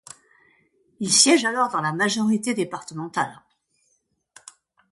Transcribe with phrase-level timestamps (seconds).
[0.99, 3.43] Il siège alors dans la majorité départementale.